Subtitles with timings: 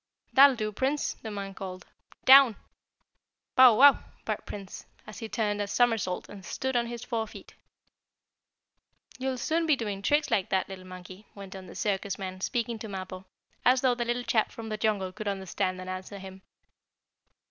[0.33, 1.85] "That'll do, Prince!" the man called.
[2.25, 2.55] "Down!"
[3.55, 7.53] "Bow wow!" barked Prince, as he turned a somersault, and stood on his four feet.
[9.19, 12.79] "You'll soon be doing tricks like that, little monkey," went on the circus man, speaking
[12.79, 13.25] to Mappo,
[13.63, 16.41] as though the little chap from the jungle could understand and answer him.